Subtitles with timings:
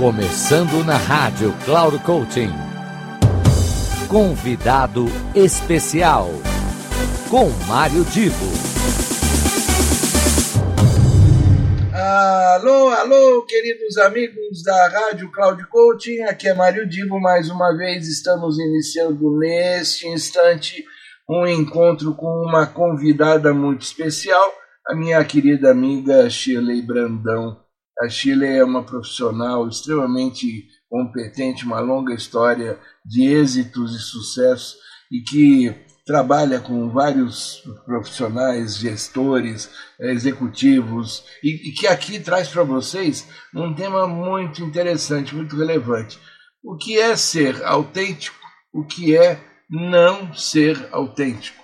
[0.00, 2.48] Começando na rádio Cloud Coaching.
[4.08, 5.04] Convidado
[5.34, 6.30] especial
[7.28, 8.46] com Mário Divo.
[11.92, 18.08] Alô, alô, queridos amigos da Rádio Cloud Coaching, aqui é Mário Divo, mais uma vez
[18.08, 20.82] estamos iniciando neste instante
[21.28, 24.50] um encontro com uma convidada muito especial,
[24.88, 27.69] a minha querida amiga Shirley Brandão.
[28.00, 34.76] A Shirley é uma profissional extremamente competente, uma longa história de êxitos e sucessos
[35.12, 35.74] e que
[36.06, 44.62] trabalha com vários profissionaes, gestores, executivos e que aqui traz para vocês um tema muito
[44.62, 46.18] interessante, muito relevante.
[46.64, 48.38] O que é ser autêntico?
[48.72, 51.62] O que é não ser autêntico?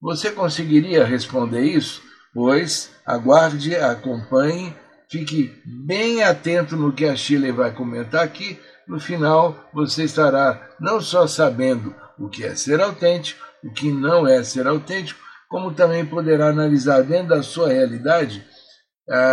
[0.00, 2.02] Você conseguiria responder isso?
[2.32, 4.74] Pois aguarde, acompanhe,
[5.10, 8.58] fique bem atento no que a Chile vai comentar aqui.
[8.86, 14.26] No final, você estará não só sabendo o que é ser autêntico, o que não
[14.26, 18.44] é ser autêntico, como também poderá analisar dentro da sua realidade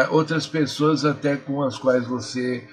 [0.09, 2.67] outras pessoas até com as quais você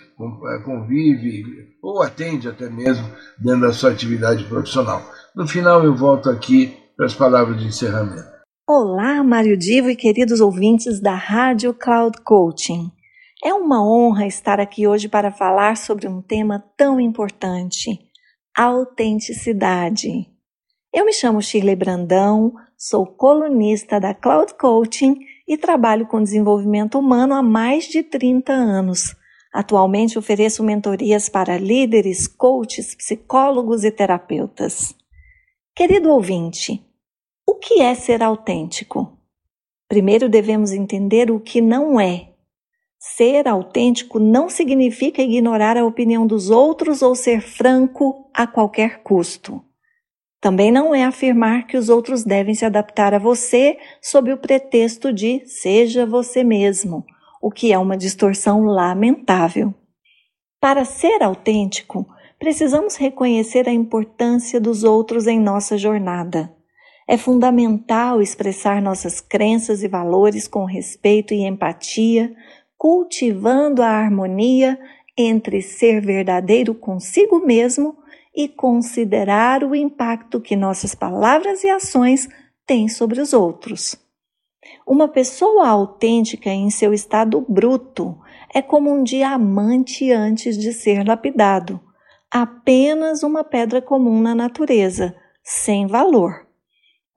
[0.65, 1.45] convive
[1.83, 3.09] ou atende até mesmo
[3.39, 5.03] dentro da sua atividade profissional.
[5.35, 8.38] No final eu volto aqui para as palavras de encerramento.
[8.71, 12.93] Olá, Mário Divo e queridos ouvintes da Rádio Cloud Coaching.
[13.43, 17.99] É uma honra estar aqui hoje para falar sobre um tema tão importante,
[18.55, 20.27] autenticidade.
[20.93, 27.33] Eu me chamo Shirley Brandão, sou colunista da Cloud Coaching e trabalho com desenvolvimento humano
[27.33, 29.17] há mais de 30 anos.
[29.51, 34.95] Atualmente ofereço mentorias para líderes, coaches, psicólogos e terapeutas.
[35.75, 36.87] Querido ouvinte,
[37.49, 39.11] o que é ser autêntico?
[39.89, 42.29] Primeiro devemos entender o que não é.
[42.99, 49.65] Ser autêntico não significa ignorar a opinião dos outros ou ser franco a qualquer custo.
[50.43, 55.11] Também não é afirmar que os outros devem se adaptar a você sob o pretexto
[55.11, 57.03] de seja você mesmo,
[57.41, 59.73] o que é uma distorção lamentável.
[60.61, 62.07] Para ser autêntico,
[62.39, 66.58] precisamos reconhecer a importância dos outros em nossa jornada.
[67.09, 72.35] É fundamental expressar nossas crenças e valores com respeito e empatia,
[72.77, 74.79] cultivando a harmonia
[75.17, 77.97] entre ser verdadeiro consigo mesmo
[78.37, 82.29] e considerar o impacto que nossas palavras e ações
[82.67, 83.97] têm sobre os outros.
[84.87, 88.19] Uma pessoa autêntica em seu estado bruto
[88.55, 91.81] é como um diamante antes de ser lapidado
[92.31, 96.48] apenas uma pedra comum na natureza, sem valor.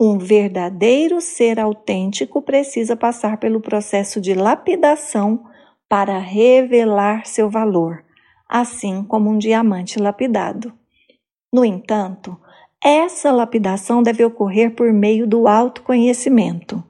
[0.04, 5.46] Um verdadeiro ser autêntico precisa passar pelo processo de lapidação
[5.88, 8.04] para revelar seu valor,
[8.50, 10.74] assim como um diamante lapidado.
[11.54, 12.36] No entanto,
[12.84, 16.84] essa lapidação deve ocorrer por meio do autoconhecimento.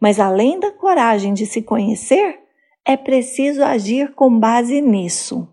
[0.00, 2.40] Mas além da coragem de se conhecer,
[2.84, 5.48] é preciso agir com base nisso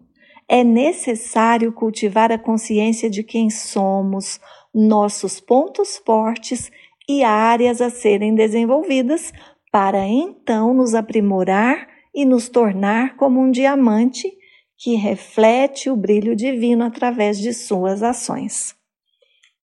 [0.47, 4.39] é necessário cultivar a consciência de quem somos,
[4.73, 6.71] nossos pontos fortes
[7.07, 9.31] e áreas a serem desenvolvidas
[9.71, 14.31] para então nos aprimorar e nos tornar como um diamante
[14.77, 18.75] que reflete o brilho divino através de suas ações.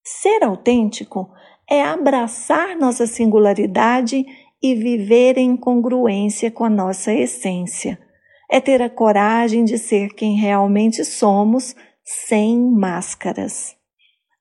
[0.03, 1.31] Ser autêntico
[1.69, 4.25] é abraçar nossa singularidade
[4.63, 7.99] e viver em congruência com a nossa essência
[8.51, 13.77] é ter a coragem de ser quem realmente somos, sem máscaras.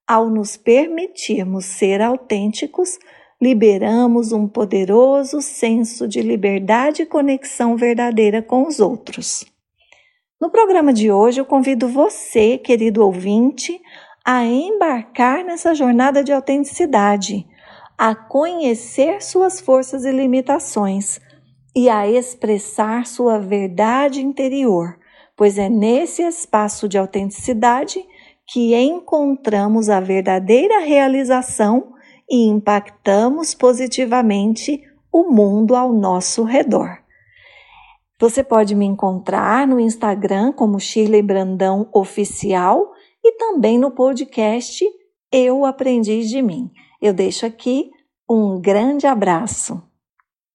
[0.10, 2.98] Ao nos permitirmos ser autênticos,
[3.40, 9.46] liberamos um poderoso senso de liberdade e conexão verdadeira com os outros.
[10.42, 13.80] No programa de hoje, eu convido você, querido ouvinte,
[14.26, 17.46] a embarcar nessa jornada de autenticidade,
[17.96, 21.22] a conhecer suas forças e limitações
[21.76, 24.98] e a expressar sua verdade interior,
[25.38, 28.04] pois é nesse espaço de autenticidade
[28.52, 31.94] que encontramos a verdadeira realização
[32.30, 34.82] e impactamos positivamente
[35.12, 36.98] o mundo ao nosso redor.
[38.20, 42.92] Você pode me encontrar no Instagram como Shirley Brandão Oficial
[43.24, 44.86] e também no podcast
[45.32, 46.70] Eu Aprendi de Mim.
[47.02, 47.90] Eu deixo aqui
[48.30, 49.82] um grande abraço.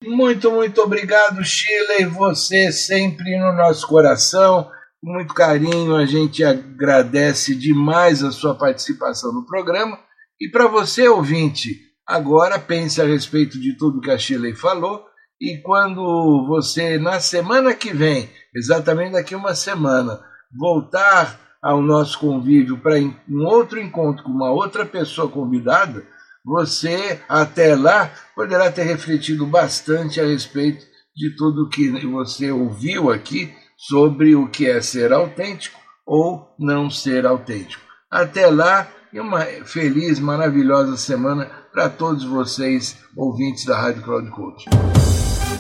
[0.05, 2.05] Muito, muito obrigado, Chile.
[2.07, 4.71] Você sempre no nosso coração.
[5.07, 9.99] Muito carinho, a gente agradece demais a sua participação no programa.
[10.41, 15.05] E para você, ouvinte, agora pense a respeito de tudo que a Chile falou.
[15.39, 20.19] E quando você, na semana que vem, exatamente daqui uma semana,
[20.59, 26.03] voltar ao nosso convívio para um outro encontro com uma outra pessoa convidada,
[26.43, 33.53] você até lá poderá ter refletido bastante a respeito de tudo que você ouviu aqui
[33.89, 37.83] sobre o que é ser autêntico ou não ser autêntico.
[38.11, 44.65] Até lá e uma feliz, maravilhosa semana para todos vocês, ouvintes da Rádio Cloud Coach.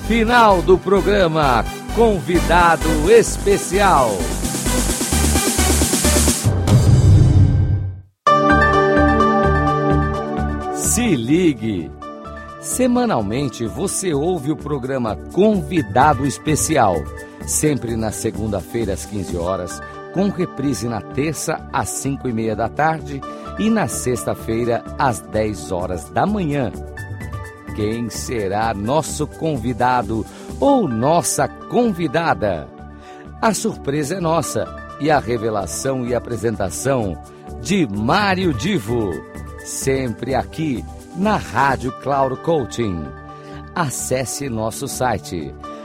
[0.09, 4.11] Final do programa Convidado Especial.
[10.75, 11.91] Se ligue!
[12.65, 16.95] Semanalmente você ouve o programa Convidado Especial,
[17.47, 19.81] sempre na segunda-feira às 15 horas,
[20.13, 23.21] com reprise na terça às 5 e meia da tarde
[23.59, 26.73] e na sexta-feira às 10 horas da manhã.
[27.75, 30.25] Quem será nosso convidado
[30.61, 32.69] ou nossa convidada?
[33.43, 34.67] A surpresa é nossa
[35.01, 37.21] e a revelação e apresentação
[37.61, 39.11] de Mário Divo
[39.65, 40.85] sempre aqui
[41.17, 43.05] na Rádio Cloud Coaching.
[43.75, 45.53] Acesse nosso site